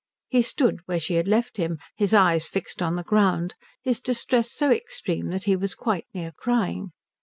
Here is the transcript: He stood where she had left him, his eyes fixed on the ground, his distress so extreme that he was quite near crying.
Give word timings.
He 0.29 0.41
stood 0.41 0.79
where 0.87 0.99
she 0.99 1.13
had 1.13 1.27
left 1.27 1.57
him, 1.57 1.77
his 1.95 2.11
eyes 2.11 2.47
fixed 2.47 2.81
on 2.81 2.95
the 2.95 3.03
ground, 3.03 3.53
his 3.83 3.99
distress 3.99 4.51
so 4.51 4.71
extreme 4.71 5.27
that 5.29 5.43
he 5.43 5.55
was 5.55 5.75
quite 5.75 6.07
near 6.11 6.31
crying. 6.31 6.89